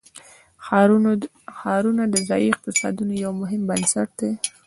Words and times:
ښارونه 1.57 2.03
د 2.09 2.15
ځایي 2.29 2.47
اقتصادونو 2.53 3.13
یو 3.23 3.31
مهم 3.41 3.61
بنسټ 3.69 4.09
دی. 4.19 4.31